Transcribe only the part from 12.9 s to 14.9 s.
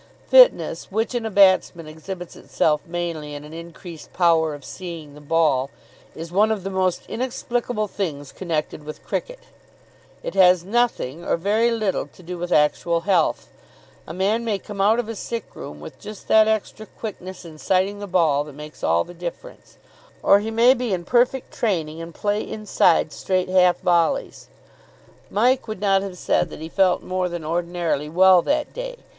health. A man may come